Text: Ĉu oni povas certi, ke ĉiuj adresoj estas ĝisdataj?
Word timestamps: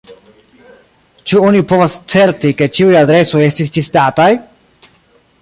Ĉu 1.31 1.41
oni 1.49 1.61
povas 1.73 1.99
certi, 2.15 2.55
ke 2.63 2.69
ĉiuj 2.79 2.99
adresoj 3.03 3.45
estas 3.51 3.71
ĝisdataj? 3.79 4.31